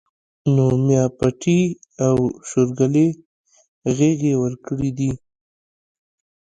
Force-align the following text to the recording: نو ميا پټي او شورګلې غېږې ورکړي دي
نو 0.53 0.65
ميا 0.85 1.03
پټي 1.17 1.59
او 2.05 2.17
شورګلې 2.47 3.07
غېږې 3.95 4.33
ورکړي 4.43 4.89
دي 4.97 5.11